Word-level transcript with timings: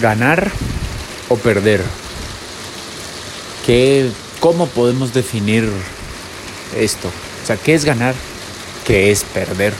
ganar 0.00 0.50
o 1.28 1.36
perder. 1.36 1.82
¿Qué, 3.64 4.10
¿Cómo 4.40 4.66
podemos 4.66 5.12
definir 5.12 5.68
esto? 6.76 7.08
O 7.08 7.46
sea, 7.46 7.56
¿qué 7.56 7.74
es 7.74 7.84
ganar? 7.84 8.14
¿Qué 8.86 9.10
es 9.10 9.24
perder? 9.24 9.72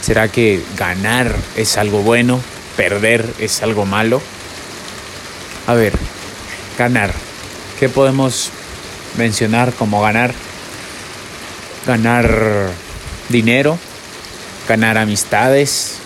¿Será 0.00 0.28
que 0.28 0.62
ganar 0.76 1.34
es 1.56 1.76
algo 1.76 2.02
bueno? 2.02 2.40
¿Perder 2.76 3.26
es 3.38 3.62
algo 3.62 3.86
malo? 3.86 4.20
A 5.66 5.74
ver, 5.74 5.92
ganar. 6.78 7.12
¿Qué 7.78 7.88
podemos 7.88 8.50
mencionar 9.16 9.72
como 9.72 10.00
ganar? 10.00 10.32
Ganar 11.86 12.70
dinero, 13.28 13.78
ganar 14.68 14.98
amistades, 14.98 15.98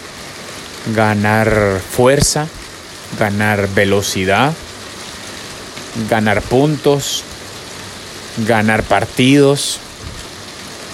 ganar 0.95 1.81
fuerza, 1.91 2.49
ganar 3.19 3.69
velocidad, 3.69 4.53
ganar 6.09 6.43
puntos, 6.43 7.25
ganar 8.47 8.83
partidos 8.83 9.79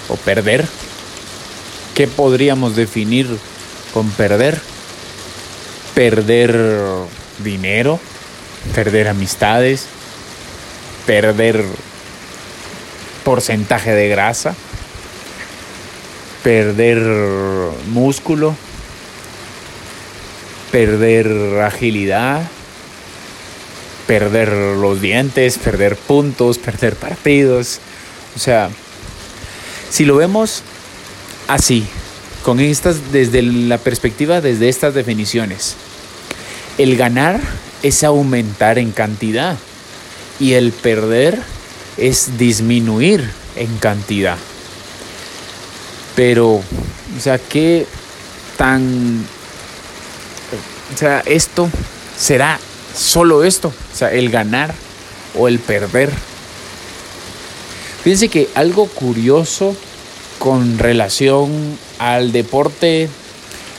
o 0.09 0.17
perder. 0.17 0.67
¿Qué 1.95 2.07
podríamos 2.07 2.77
definir 2.77 3.27
con 3.93 4.11
perder? 4.11 4.61
Perder 5.95 6.55
dinero, 7.39 7.99
perder 8.75 9.09
amistades, 9.09 9.87
perder 11.07 11.65
porcentaje 13.25 13.93
de 13.93 14.09
grasa, 14.09 14.55
perder 16.43 16.99
músculo, 17.89 18.55
perder 20.77 21.63
agilidad, 21.63 22.43
perder 24.07 24.53
los 24.53 25.01
dientes, 25.01 25.57
perder 25.57 25.97
puntos, 25.97 26.59
perder 26.59 26.97
partidos. 26.97 27.81
O 28.37 28.39
sea, 28.39 28.69
si 29.89 30.05
lo 30.05 30.17
vemos 30.17 30.63
así, 31.49 31.87
con 32.43 32.61
estas 32.61 33.11
desde 33.11 33.41
la 33.41 33.79
perspectiva 33.79 34.43
desde 34.43 34.69
estas 34.69 34.93
definiciones, 34.93 35.77
el 36.77 36.99
ganar 36.99 37.41
es 37.83 38.05
aumentar 38.05 38.79
en 38.79 38.93
cantidad 38.93 39.57
y 40.39 40.53
el 40.53 40.73
perder 40.73 41.39
es 41.97 42.37
disminuir 42.37 43.25
en 43.57 43.79
cantidad. 43.79 44.37
Pero, 46.15 46.57
o 46.57 46.63
sea, 47.19 47.39
¿qué 47.39 47.87
tan... 48.59 49.25
O 50.95 50.97
sea, 50.97 51.23
esto 51.27 51.69
será 52.19 52.59
solo 52.97 53.45
esto, 53.45 53.69
o 53.69 53.97
sea, 53.97 54.13
el 54.13 54.31
ganar 54.31 54.75
o 55.39 55.49
el 55.49 55.59
perder. 55.59 56.11
Fíjense 58.03 58.29
que 58.29 58.49
algo 58.55 58.87
curioso 58.87 59.77
con 60.39 60.79
relación 60.79 61.79
al 61.99 62.33
deporte 62.33 63.09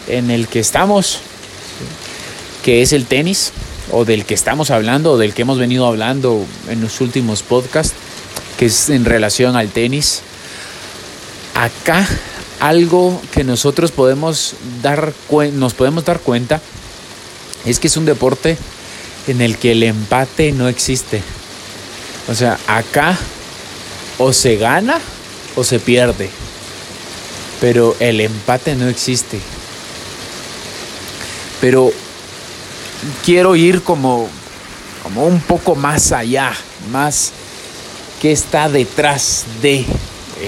en 0.07 0.31
el 0.31 0.47
que 0.47 0.59
estamos, 0.59 1.19
que 2.63 2.81
es 2.81 2.93
el 2.93 3.05
tenis, 3.05 3.53
o 3.91 4.03
del 4.03 4.25
que 4.25 4.33
estamos 4.33 4.69
hablando, 4.69 5.13
o 5.13 5.17
del 5.17 5.33
que 5.33 5.43
hemos 5.43 5.59
venido 5.59 5.87
hablando 5.87 6.45
en 6.69 6.81
los 6.81 6.99
últimos 6.99 7.41
podcasts, 7.41 7.93
que 8.59 8.65
es 8.65 8.89
en 8.89 9.05
relación 9.05 9.55
al 9.55 9.69
tenis. 9.69 10.21
Acá 11.55 12.05
algo 12.59 13.21
que 13.31 13.43
nosotros 13.43 13.91
podemos 13.91 14.55
dar 14.81 15.13
nos 15.53 15.73
podemos 15.73 16.05
dar 16.05 16.19
cuenta 16.19 16.59
es 17.69 17.79
que 17.79 17.87
es 17.87 17.97
un 17.97 18.05
deporte 18.05 18.57
en 19.27 19.41
el 19.41 19.57
que 19.57 19.73
el 19.73 19.83
empate 19.83 20.51
no 20.51 20.67
existe. 20.67 21.21
O 22.29 22.35
sea, 22.35 22.57
acá 22.67 23.17
o 24.17 24.33
se 24.33 24.55
gana 24.57 24.99
o 25.55 25.63
se 25.63 25.79
pierde. 25.79 26.29
Pero 27.59 27.95
el 27.99 28.21
empate 28.21 28.75
no 28.75 28.87
existe. 28.87 29.39
Pero 31.59 31.91
quiero 33.25 33.55
ir 33.55 33.81
como, 33.81 34.29
como 35.03 35.25
un 35.25 35.39
poco 35.41 35.75
más 35.75 36.11
allá, 36.11 36.53
más 36.91 37.31
qué 38.21 38.31
está 38.31 38.69
detrás 38.69 39.45
de 39.61 39.85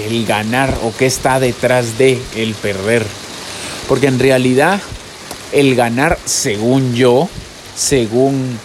el 0.06 0.24
ganar 0.26 0.76
o 0.84 0.94
qué 0.96 1.06
está 1.06 1.40
detrás 1.40 1.98
de 1.98 2.20
el 2.36 2.54
perder. 2.54 3.04
Porque 3.88 4.06
en 4.06 4.18
realidad 4.18 4.80
el 5.52 5.74
ganar, 5.74 6.18
según 6.24 6.94
yo, 6.94 7.28
según 7.76 8.58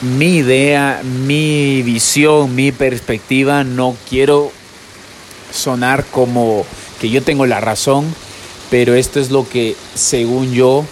mi 0.00 0.36
idea, 0.36 1.02
mi 1.04 1.82
visión, 1.82 2.54
mi 2.54 2.72
perspectiva, 2.72 3.64
no 3.64 3.96
quiero 4.08 4.52
sonar 5.52 6.04
como 6.04 6.64
que 7.00 7.10
yo 7.10 7.22
tengo 7.22 7.46
la 7.46 7.60
razón, 7.60 8.14
pero 8.70 8.94
esto 8.94 9.20
es 9.20 9.30
lo 9.30 9.48
que 9.48 9.76
según 9.94 10.52
yo 10.52 10.84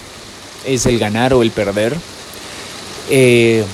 es 0.65 0.87
el 0.87 0.99
ganar 0.99 1.35
o 1.35 1.43
el 1.43 1.51
perder. 1.51 1.97
Eh, 3.11 3.65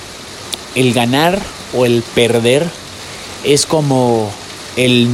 el 0.75 0.93
ganar 0.93 1.39
o 1.73 1.85
el 1.85 2.03
perder 2.15 2.67
es 3.43 3.65
como 3.65 4.31
el 4.75 5.07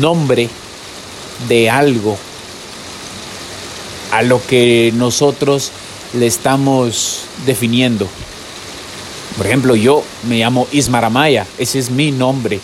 nombre 0.00 0.48
de 1.48 1.70
algo 1.70 2.16
a 4.12 4.22
lo 4.22 4.44
que 4.46 4.92
nosotros 4.96 5.72
le 6.14 6.26
estamos 6.26 7.24
definiendo. 7.46 8.08
Por 9.36 9.46
ejemplo, 9.46 9.76
yo 9.76 10.02
me 10.28 10.38
llamo 10.38 10.66
Ismar 10.72 11.04
Amaya, 11.04 11.46
ese 11.58 11.78
es 11.78 11.90
mi 11.90 12.10
nombre. 12.10 12.60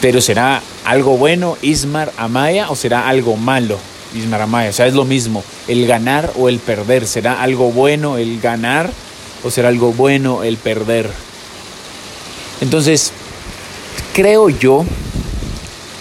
Pero 0.00 0.20
será 0.20 0.62
algo 0.84 1.16
bueno 1.16 1.56
Ismar 1.62 2.12
Amaya 2.16 2.70
o 2.70 2.76
será 2.76 3.08
algo 3.08 3.36
malo 3.36 3.78
Ismar 4.14 4.42
Amaya? 4.42 4.70
O 4.70 4.72
sea, 4.72 4.86
es 4.86 4.94
lo 4.94 5.04
mismo, 5.04 5.42
el 5.68 5.86
ganar 5.86 6.32
o 6.36 6.48
el 6.48 6.58
perder. 6.58 7.06
¿Será 7.06 7.42
algo 7.42 7.70
bueno 7.70 8.18
el 8.18 8.40
ganar 8.40 8.90
o 9.44 9.50
será 9.50 9.68
algo 9.68 9.92
bueno 9.92 10.42
el 10.42 10.56
perder? 10.56 11.10
Entonces, 12.60 13.12
creo 14.14 14.48
yo 14.48 14.84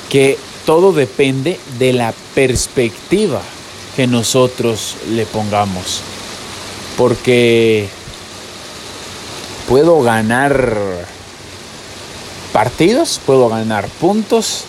que 0.09 0.37
todo 0.65 0.91
depende 0.93 1.59
de 1.77 1.93
la 1.93 2.13
perspectiva 2.33 3.41
que 3.95 4.07
nosotros 4.07 4.97
le 5.11 5.25
pongamos. 5.25 6.01
Porque 6.97 7.87
puedo 9.69 10.01
ganar 10.01 10.77
partidos, 12.51 13.19
puedo 13.25 13.49
ganar 13.49 13.87
puntos, 13.87 14.63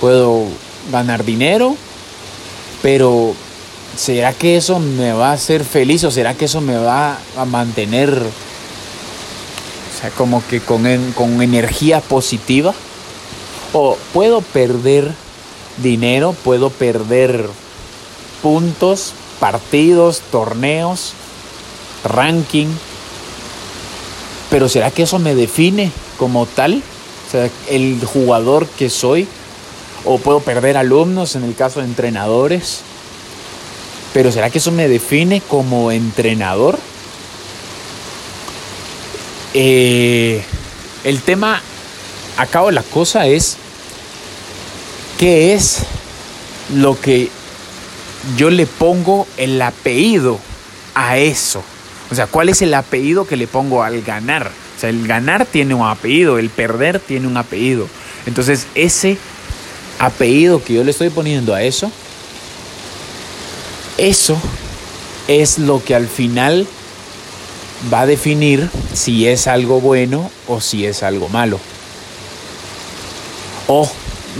puedo 0.00 0.44
ganar 0.90 1.24
dinero, 1.24 1.76
pero 2.82 3.34
¿será 3.96 4.32
que 4.32 4.56
eso 4.56 4.78
me 4.78 5.12
va 5.12 5.30
a 5.30 5.34
hacer 5.34 5.64
feliz 5.64 6.04
o 6.04 6.10
será 6.10 6.34
que 6.34 6.46
eso 6.46 6.60
me 6.60 6.76
va 6.76 7.18
a 7.36 7.44
mantener, 7.44 8.10
o 8.10 10.00
sea, 10.00 10.10
como 10.10 10.42
que 10.48 10.60
con, 10.60 10.84
con 11.12 11.42
energía 11.42 12.00
positiva? 12.00 12.74
¿O 13.72 13.98
puedo 14.14 14.40
perder 14.40 15.12
dinero, 15.82 16.34
puedo 16.44 16.70
perder 16.70 17.48
puntos, 18.42 19.12
partidos, 19.40 20.20
torneos, 20.30 21.14
ranking? 22.04 22.68
Pero 24.50 24.68
¿será 24.68 24.90
que 24.90 25.02
eso 25.02 25.18
me 25.18 25.34
define 25.34 25.90
como 26.18 26.46
tal? 26.46 26.82
O 27.26 27.30
sea, 27.30 27.50
el 27.68 28.00
jugador 28.04 28.66
que 28.66 28.90
soy. 28.90 29.26
O 30.04 30.18
puedo 30.18 30.38
perder 30.38 30.76
alumnos 30.76 31.34
en 31.34 31.42
el 31.42 31.56
caso 31.56 31.80
de 31.80 31.86
entrenadores. 31.86 32.82
Pero 34.14 34.30
¿será 34.30 34.50
que 34.50 34.58
eso 34.58 34.70
me 34.70 34.88
define 34.88 35.40
como 35.40 35.90
entrenador? 35.90 36.78
Eh, 39.52 40.44
el 41.02 41.22
tema, 41.22 41.60
acá 42.36 42.70
la 42.70 42.82
cosa 42.82 43.26
es, 43.26 43.56
¿qué 45.18 45.54
es 45.54 45.78
lo 46.74 47.00
que 47.00 47.30
yo 48.36 48.50
le 48.50 48.66
pongo 48.66 49.26
el 49.36 49.60
apellido 49.62 50.38
a 50.94 51.18
eso? 51.18 51.62
O 52.10 52.14
sea, 52.14 52.26
¿cuál 52.26 52.48
es 52.48 52.62
el 52.62 52.74
apellido 52.74 53.26
que 53.26 53.36
le 53.36 53.46
pongo 53.46 53.82
al 53.82 54.02
ganar? 54.02 54.50
O 54.76 54.80
sea, 54.80 54.90
el 54.90 55.06
ganar 55.06 55.46
tiene 55.46 55.74
un 55.74 55.86
apellido, 55.86 56.38
el 56.38 56.50
perder 56.50 57.00
tiene 57.00 57.26
un 57.26 57.36
apellido. 57.36 57.88
Entonces, 58.26 58.66
ese 58.74 59.18
apellido 59.98 60.62
que 60.62 60.74
yo 60.74 60.84
le 60.84 60.90
estoy 60.90 61.10
poniendo 61.10 61.54
a 61.54 61.62
eso, 61.62 61.90
eso 63.96 64.38
es 65.26 65.58
lo 65.58 65.82
que 65.82 65.94
al 65.94 66.06
final 66.06 66.66
va 67.92 68.02
a 68.02 68.06
definir 68.06 68.68
si 68.92 69.26
es 69.26 69.46
algo 69.46 69.80
bueno 69.80 70.30
o 70.46 70.60
si 70.60 70.84
es 70.86 71.02
algo 71.02 71.28
malo. 71.28 71.58
O 73.66 73.90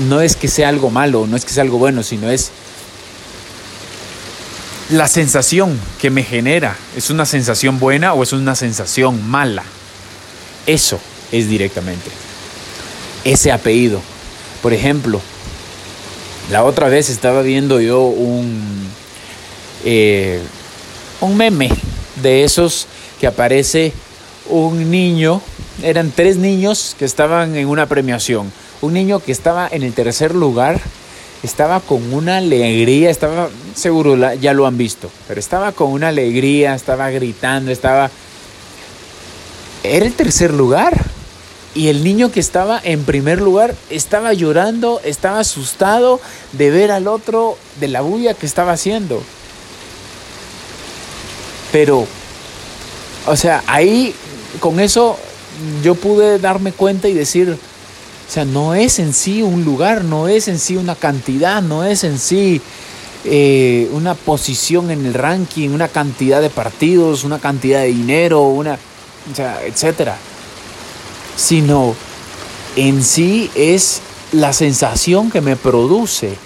no 0.08 0.20
es 0.20 0.36
que 0.36 0.48
sea 0.48 0.68
algo 0.68 0.90
malo, 0.90 1.26
no 1.26 1.36
es 1.36 1.44
que 1.44 1.52
sea 1.52 1.62
algo 1.62 1.78
bueno, 1.78 2.02
sino 2.02 2.30
es 2.30 2.50
la 4.90 5.08
sensación 5.08 5.78
que 6.00 6.10
me 6.10 6.22
genera, 6.22 6.76
¿es 6.96 7.10
una 7.10 7.26
sensación 7.26 7.80
buena 7.80 8.12
o 8.14 8.22
es 8.22 8.32
una 8.32 8.54
sensación 8.54 9.28
mala? 9.28 9.64
Eso 10.66 11.00
es 11.32 11.48
directamente. 11.48 12.10
Ese 13.24 13.50
apellido. 13.50 14.00
Por 14.62 14.72
ejemplo, 14.72 15.20
la 16.50 16.64
otra 16.64 16.88
vez 16.88 17.10
estaba 17.10 17.42
viendo 17.42 17.80
yo 17.80 18.02
un, 18.02 18.88
eh, 19.84 20.40
un 21.20 21.36
meme 21.36 21.70
de 22.22 22.44
esos 22.44 22.86
que 23.20 23.26
aparece 23.26 23.92
un 24.48 24.90
niño, 24.90 25.42
eran 25.82 26.12
tres 26.14 26.36
niños 26.36 26.94
que 26.98 27.04
estaban 27.04 27.56
en 27.56 27.66
una 27.66 27.86
premiación. 27.86 28.52
Un 28.82 28.94
niño 28.94 29.20
que 29.20 29.32
estaba 29.32 29.68
en 29.70 29.82
el 29.82 29.92
tercer 29.92 30.34
lugar 30.34 30.80
estaba 31.42 31.80
con 31.80 32.12
una 32.12 32.38
alegría, 32.38 33.10
estaba 33.10 33.48
seguro 33.74 34.34
ya 34.34 34.52
lo 34.52 34.66
han 34.66 34.76
visto, 34.76 35.10
pero 35.28 35.38
estaba 35.38 35.72
con 35.72 35.92
una 35.92 36.08
alegría, 36.08 36.74
estaba 36.74 37.10
gritando, 37.10 37.70
estaba 37.70 38.10
era 39.82 40.06
el 40.06 40.14
tercer 40.14 40.52
lugar. 40.52 41.04
Y 41.74 41.88
el 41.88 42.04
niño 42.04 42.32
que 42.32 42.40
estaba 42.40 42.80
en 42.82 43.04
primer 43.04 43.40
lugar 43.40 43.74
estaba 43.90 44.32
llorando, 44.32 44.98
estaba 45.04 45.40
asustado 45.40 46.20
de 46.52 46.70
ver 46.70 46.90
al 46.90 47.06
otro 47.06 47.58
de 47.78 47.88
la 47.88 48.00
bulla 48.00 48.32
que 48.32 48.46
estaba 48.46 48.72
haciendo. 48.72 49.22
Pero, 51.72 52.06
o 53.26 53.36
sea, 53.36 53.62
ahí 53.66 54.14
con 54.58 54.80
eso 54.80 55.18
yo 55.82 55.94
pude 55.94 56.38
darme 56.38 56.72
cuenta 56.72 57.08
y 57.08 57.12
decir, 57.12 57.58
o 58.28 58.30
sea, 58.30 58.44
no 58.44 58.74
es 58.74 58.98
en 58.98 59.12
sí 59.12 59.42
un 59.42 59.64
lugar, 59.64 60.04
no 60.04 60.28
es 60.28 60.48
en 60.48 60.58
sí 60.58 60.76
una 60.76 60.96
cantidad, 60.96 61.62
no 61.62 61.84
es 61.84 62.02
en 62.02 62.18
sí 62.18 62.60
eh, 63.24 63.88
una 63.92 64.14
posición 64.14 64.90
en 64.90 65.06
el 65.06 65.14
ranking, 65.14 65.70
una 65.70 65.88
cantidad 65.88 66.40
de 66.40 66.50
partidos, 66.50 67.24
una 67.24 67.38
cantidad 67.38 67.80
de 67.80 67.88
dinero, 67.88 68.42
una, 68.42 68.74
o 69.32 69.34
sea, 69.34 69.62
etcétera. 69.64 70.16
Sino 71.36 71.94
en 72.74 73.02
sí 73.02 73.50
es 73.54 74.00
la 74.32 74.52
sensación 74.52 75.30
que 75.30 75.40
me 75.40 75.56
produce 75.56 76.36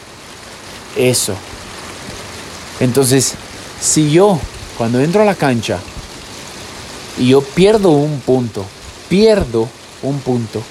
eso. 0.96 1.34
Entonces, 2.78 3.34
si 3.80 4.10
yo 4.10 4.38
cuando 4.76 5.00
entro 5.00 5.22
a 5.22 5.26
la 5.26 5.34
cancha 5.34 5.78
y 7.18 7.28
yo 7.28 7.42
pierdo 7.42 7.90
un 7.90 8.20
punto, 8.20 8.64
pierdo 9.08 9.68
un 10.02 10.20
punto, 10.20 10.62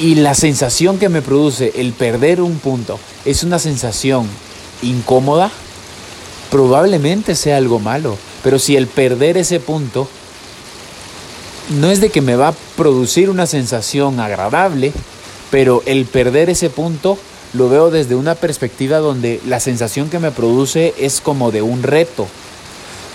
y 0.00 0.14
la 0.14 0.34
sensación 0.34 0.98
que 0.98 1.10
me 1.10 1.20
produce 1.20 1.72
el 1.76 1.92
perder 1.92 2.40
un 2.40 2.58
punto 2.58 2.98
es 3.26 3.42
una 3.42 3.58
sensación 3.58 4.26
incómoda, 4.82 5.50
probablemente 6.50 7.34
sea 7.34 7.58
algo 7.58 7.78
malo. 7.80 8.16
Pero 8.42 8.58
si 8.58 8.76
el 8.76 8.86
perder 8.86 9.36
ese 9.36 9.60
punto 9.60 10.08
no 11.78 11.90
es 11.90 12.00
de 12.00 12.08
que 12.08 12.22
me 12.22 12.34
va 12.34 12.48
a 12.48 12.54
producir 12.76 13.28
una 13.28 13.46
sensación 13.46 14.20
agradable, 14.20 14.92
pero 15.50 15.82
el 15.84 16.06
perder 16.06 16.48
ese 16.48 16.70
punto 16.70 17.18
lo 17.52 17.68
veo 17.68 17.90
desde 17.90 18.14
una 18.14 18.34
perspectiva 18.34 18.98
donde 18.98 19.40
la 19.46 19.60
sensación 19.60 20.08
que 20.08 20.18
me 20.18 20.30
produce 20.30 20.94
es 20.98 21.20
como 21.20 21.50
de 21.50 21.60
un 21.60 21.82
reto, 21.82 22.26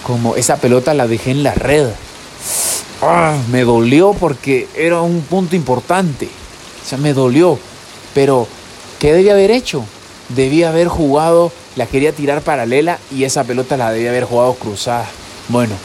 como 0.06 0.36
esa 0.36 0.58
pelota 0.58 0.94
la 0.94 1.08
dejé 1.08 1.32
en 1.32 1.42
la 1.42 1.56
red. 1.56 1.88
Ah, 3.02 3.38
me 3.52 3.64
dolió 3.64 4.14
porque 4.14 4.68
era 4.76 5.02
un 5.02 5.22
punto 5.22 5.56
importante. 5.56 6.30
O 6.86 6.88
sea, 6.88 6.98
me 6.98 7.14
dolió. 7.14 7.58
Pero, 8.14 8.48
¿qué 9.00 9.14
debía 9.14 9.34
haber 9.34 9.52
hecho? 9.52 9.84
Debía 10.30 10.70
haber 10.70 10.88
jugado, 10.88 11.52
la 11.76 11.88
quería 11.88 12.12
tirar 12.12 12.42
paralela 12.42 13.00
y 13.12 13.24
esa 13.24 13.44
pelota 13.44 13.78
la 13.78 13.92
debía 13.92 14.10
haber 14.10 14.26
jugado 14.26 14.54
cruzada. 14.54 15.08
Bueno, 15.50 15.76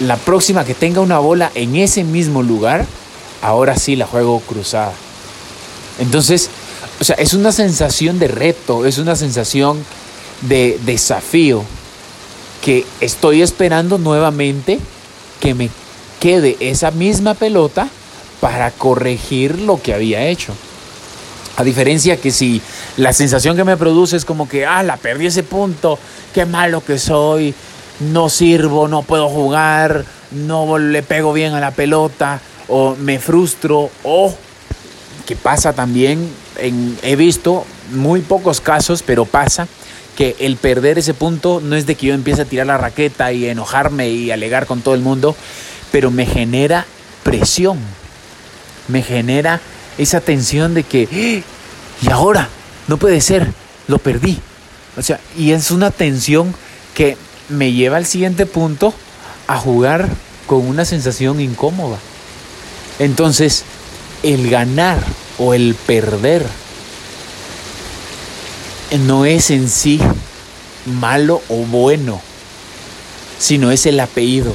la 0.00 0.16
próxima 0.16 0.64
que 0.64 0.74
tenga 0.74 1.00
una 1.00 1.18
bola 1.18 1.50
en 1.54 1.76
ese 1.76 2.04
mismo 2.04 2.42
lugar, 2.42 2.86
ahora 3.42 3.76
sí 3.76 3.96
la 3.96 4.06
juego 4.06 4.40
cruzada. 4.40 4.92
Entonces, 5.98 6.50
o 7.00 7.04
sea, 7.04 7.16
es 7.16 7.34
una 7.34 7.52
sensación 7.52 8.18
de 8.18 8.28
reto, 8.28 8.86
es 8.86 8.98
una 8.98 9.16
sensación 9.16 9.84
de 10.42 10.78
desafío 10.84 11.64
que 12.64 12.84
estoy 13.00 13.42
esperando 13.42 13.98
nuevamente 13.98 14.78
que 15.40 15.54
me 15.54 15.70
quede 16.20 16.56
esa 16.60 16.90
misma 16.90 17.34
pelota 17.34 17.88
para 18.40 18.70
corregir 18.70 19.60
lo 19.60 19.80
que 19.80 19.94
había 19.94 20.26
hecho. 20.26 20.54
A 21.56 21.64
diferencia 21.64 22.16
que 22.18 22.30
si 22.30 22.62
la 22.96 23.12
sensación 23.12 23.56
que 23.56 23.64
me 23.64 23.76
produce 23.76 24.16
es 24.16 24.24
como 24.24 24.48
que, 24.48 24.64
ah, 24.64 24.82
la 24.82 24.96
perdí 24.96 25.26
ese 25.26 25.42
punto, 25.42 25.98
qué 26.32 26.46
malo 26.46 26.84
que 26.84 26.98
soy, 26.98 27.52
no 27.98 28.28
sirvo, 28.28 28.86
no 28.86 29.02
puedo 29.02 29.28
jugar, 29.28 30.04
no 30.30 30.78
le 30.78 31.02
pego 31.02 31.32
bien 31.32 31.54
a 31.54 31.60
la 31.60 31.72
pelota, 31.72 32.40
o 32.68 32.94
me 32.94 33.18
frustro, 33.18 33.90
o 34.04 34.32
que 35.26 35.34
pasa 35.34 35.72
también, 35.72 36.30
he 37.02 37.16
visto 37.16 37.64
muy 37.90 38.20
pocos 38.20 38.60
casos, 38.60 39.02
pero 39.02 39.24
pasa 39.24 39.66
que 40.16 40.36
el 40.38 40.56
perder 40.56 40.98
ese 40.98 41.12
punto 41.12 41.60
no 41.62 41.76
es 41.76 41.86
de 41.86 41.96
que 41.96 42.06
yo 42.06 42.14
empiece 42.14 42.42
a 42.42 42.44
tirar 42.44 42.66
la 42.66 42.78
raqueta 42.78 43.32
y 43.32 43.46
enojarme 43.46 44.10
y 44.10 44.30
alegar 44.30 44.66
con 44.66 44.80
todo 44.80 44.94
el 44.94 45.00
mundo, 45.00 45.34
pero 45.90 46.10
me 46.10 46.24
genera 46.24 46.86
presión 47.24 47.78
me 48.88 49.02
genera 49.02 49.60
esa 49.98 50.20
tensión 50.20 50.74
de 50.74 50.82
que, 50.82 51.08
¡Ah! 51.10 52.04
y 52.06 52.10
ahora, 52.10 52.48
no 52.86 52.96
puede 52.96 53.20
ser, 53.20 53.46
lo 53.86 53.98
perdí. 53.98 54.38
O 54.96 55.02
sea, 55.02 55.20
y 55.36 55.52
es 55.52 55.70
una 55.70 55.90
tensión 55.90 56.54
que 56.94 57.16
me 57.48 57.72
lleva 57.72 57.96
al 57.98 58.06
siguiente 58.06 58.46
punto 58.46 58.92
a 59.46 59.58
jugar 59.58 60.08
con 60.46 60.66
una 60.66 60.84
sensación 60.84 61.40
incómoda. 61.40 61.98
Entonces, 62.98 63.64
el 64.22 64.50
ganar 64.50 64.98
o 65.38 65.54
el 65.54 65.74
perder 65.74 66.44
no 69.06 69.24
es 69.24 69.50
en 69.50 69.68
sí 69.68 70.00
malo 70.86 71.42
o 71.48 71.56
bueno, 71.56 72.20
sino 73.38 73.70
es 73.70 73.86
el 73.86 74.00
apellido, 74.00 74.52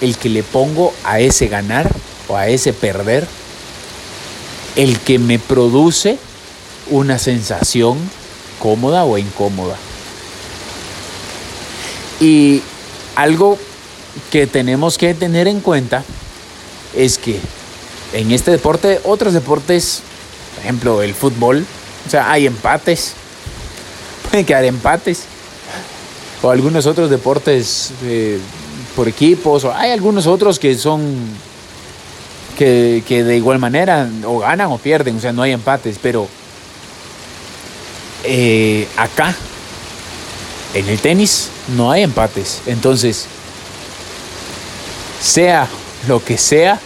el 0.00 0.16
que 0.16 0.28
le 0.28 0.42
pongo 0.42 0.92
a 1.04 1.20
ese 1.20 1.48
ganar 1.48 1.88
o 2.26 2.36
a 2.36 2.48
ese 2.48 2.72
perder 2.72 3.26
el 4.78 5.00
que 5.00 5.18
me 5.18 5.40
produce 5.40 6.18
una 6.88 7.18
sensación 7.18 7.98
cómoda 8.60 9.04
o 9.04 9.18
incómoda. 9.18 9.76
Y 12.20 12.62
algo 13.16 13.58
que 14.30 14.46
tenemos 14.46 14.96
que 14.96 15.14
tener 15.14 15.48
en 15.48 15.60
cuenta 15.60 16.04
es 16.94 17.18
que 17.18 17.40
en 18.12 18.30
este 18.30 18.52
deporte, 18.52 19.00
otros 19.04 19.34
deportes, 19.34 20.00
por 20.54 20.62
ejemplo 20.62 21.02
el 21.02 21.12
fútbol, 21.12 21.66
o 22.06 22.10
sea, 22.10 22.30
hay 22.30 22.46
empates, 22.46 23.14
pueden 24.30 24.46
quedar 24.46 24.64
empates, 24.64 25.24
o 26.40 26.50
algunos 26.50 26.86
otros 26.86 27.10
deportes 27.10 27.90
eh, 28.04 28.38
por 28.94 29.08
equipos, 29.08 29.64
o 29.64 29.74
hay 29.74 29.90
algunos 29.90 30.28
otros 30.28 30.60
que 30.60 30.76
son 30.78 31.16
que, 32.58 33.22
de 33.24 33.36
igual 33.36 33.60
manera 33.60 34.08
o 34.26 34.40
ganan 34.40 34.72
o 34.72 34.78
pierden, 34.78 35.16
o 35.16 35.20
sea, 35.20 35.32
no 35.32 35.42
hay 35.42 35.52
empates, 35.52 35.98
pero 36.02 36.26
eh, 38.24 38.88
acá, 38.96 39.34
en 40.74 40.88
el 40.88 40.98
tenis, 40.98 41.50
no 41.76 41.92
hay 41.92 42.02
empates. 42.02 42.62
Entonces, 42.66 43.26
sea 45.22 45.68
lo 46.08 46.24
que 46.24 46.36
sea, 46.36 46.80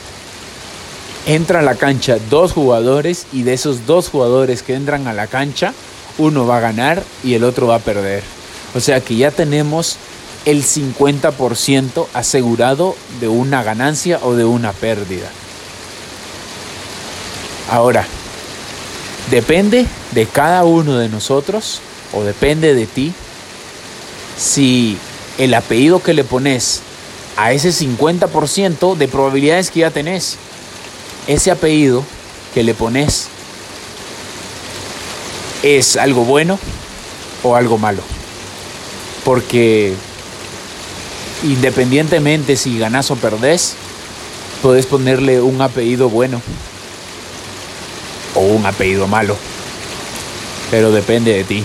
entra 1.27 1.61
a 1.61 1.63
la 1.63 1.77
cancha 1.77 2.19
dos 2.29 2.53
jugadores 2.53 3.27
y 3.33 3.43
de 3.43 3.55
esos 3.55 3.87
dos 3.87 4.11
jugadores 4.11 4.63
que 4.63 4.75
entran 4.75 5.07
a 5.07 5.15
la 5.15 5.27
cancha, 5.27 5.73
uno 6.19 6.47
va 6.47 6.59
a 6.59 6.61
ganar 6.61 7.03
y 7.25 7.33
el 7.33 7.45
otro 7.45 7.67
va 7.67 7.77
a 7.77 7.81
perder. 7.81 8.23
O 8.75 8.81
sea 8.81 9.01
que 9.01 9.17
ya 9.17 9.31
tenemos 9.31 9.97
el 10.45 10.65
50% 10.65 12.07
asegurado 12.13 12.95
de 13.21 13.29
una 13.29 13.63
ganancia 13.63 14.19
o 14.23 14.35
de 14.35 14.45
una 14.45 14.73
pérdida. 14.73 15.31
Ahora, 17.73 18.05
depende 19.31 19.87
de 20.11 20.27
cada 20.27 20.63
uno 20.63 20.99
de 20.99 21.09
nosotros 21.09 21.81
o 22.13 22.23
depende 22.23 22.75
de 22.75 22.87
ti 22.87 23.15
si 24.37 24.99
el 25.39 25.55
apellido 25.55 26.03
que 26.03 26.13
le 26.13 26.23
pones 26.23 26.83
a 27.39 27.55
ese 27.55 27.71
50% 27.71 28.95
de 28.95 29.09
probabilidades 29.09 29.71
que 29.71 29.81
ya 29.81 29.91
tenés, 29.91 30.37
ese 31.27 31.51
apellido 31.51 32.05
que 32.53 32.63
le 32.63 32.75
pones 32.75 33.29
es 35.63 35.97
algo 35.97 36.27
bueno 36.27 36.59
o 37.43 37.57
algo 37.57 37.79
malo. 37.79 38.03
Porque 39.25 39.95
independientemente 41.43 42.59
si 42.59 42.79
ganás 42.79 43.11
o 43.11 43.17
perdés, 43.17 43.77
puedes 44.61 44.85
ponerle 44.85 45.41
un 45.41 45.63
apellido 45.63 46.11
bueno 46.11 46.43
un 48.53 48.67
apellido 48.67 49.07
malo. 49.07 49.37
Pero 50.71 50.91
depende 50.91 51.33
de 51.33 51.45
ti. 51.45 51.65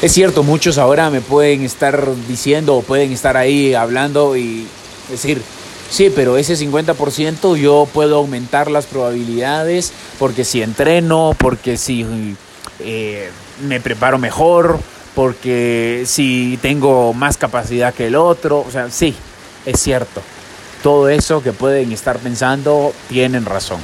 Es 0.00 0.12
cierto, 0.12 0.44
muchos 0.44 0.78
ahora 0.78 1.10
me 1.10 1.20
pueden 1.20 1.64
estar 1.64 2.08
diciendo 2.28 2.76
o 2.76 2.82
pueden 2.82 3.12
estar 3.12 3.36
ahí 3.36 3.74
hablando 3.74 4.36
y 4.36 4.66
decir, 5.10 5.42
sí, 5.90 6.12
pero 6.14 6.36
ese 6.36 6.54
50% 6.54 7.56
yo 7.56 7.88
puedo 7.92 8.16
aumentar 8.16 8.70
las 8.70 8.86
probabilidades 8.86 9.92
porque 10.18 10.44
si 10.44 10.62
entreno, 10.62 11.34
porque 11.36 11.76
si 11.76 12.36
eh, 12.78 13.30
me 13.66 13.80
preparo 13.80 14.18
mejor, 14.18 14.78
porque 15.16 16.04
si 16.06 16.60
tengo 16.62 17.12
más 17.12 17.36
capacidad 17.36 17.92
que 17.92 18.06
el 18.06 18.14
otro, 18.14 18.64
o 18.66 18.70
sea, 18.70 18.90
sí, 18.92 19.16
es 19.66 19.80
cierto. 19.80 20.22
Todo 20.82 21.08
eso 21.08 21.42
que 21.42 21.52
pueden 21.52 21.90
estar 21.90 22.18
pensando 22.18 22.92
tienen 23.08 23.44
razón. 23.44 23.80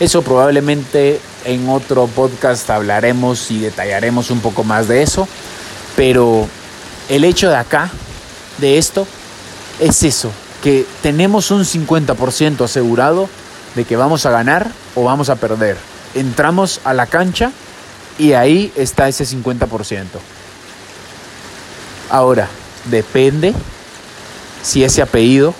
Eso 0.00 0.22
probablemente 0.22 1.20
en 1.44 1.68
otro 1.68 2.06
podcast 2.06 2.70
hablaremos 2.70 3.50
y 3.50 3.60
detallaremos 3.60 4.30
un 4.30 4.40
poco 4.40 4.64
más 4.64 4.88
de 4.88 5.02
eso, 5.02 5.28
pero 5.94 6.48
el 7.10 7.22
hecho 7.22 7.50
de 7.50 7.56
acá, 7.56 7.90
de 8.56 8.78
esto, 8.78 9.06
es 9.78 10.02
eso, 10.02 10.30
que 10.62 10.86
tenemos 11.02 11.50
un 11.50 11.66
50% 11.66 12.64
asegurado 12.64 13.28
de 13.74 13.84
que 13.84 13.96
vamos 13.96 14.24
a 14.24 14.30
ganar 14.30 14.70
o 14.94 15.04
vamos 15.04 15.28
a 15.28 15.36
perder. 15.36 15.76
Entramos 16.14 16.80
a 16.84 16.94
la 16.94 17.04
cancha 17.04 17.52
y 18.18 18.32
ahí 18.32 18.72
está 18.76 19.06
ese 19.06 19.24
50%. 19.24 20.06
Ahora, 22.08 22.48
depende 22.86 23.52
si 24.62 24.82
ese 24.82 25.02
apellido 25.02 25.54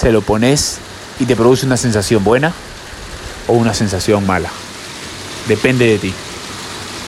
se 0.00 0.12
lo 0.12 0.22
pones 0.22 0.78
y 1.20 1.26
te 1.26 1.36
produce 1.36 1.66
una 1.66 1.76
sensación 1.76 2.24
buena 2.24 2.54
o 3.46 3.54
una 3.54 3.74
sensación 3.74 4.26
mala. 4.26 4.50
Depende 5.48 5.86
de 5.86 5.98
ti. 5.98 6.14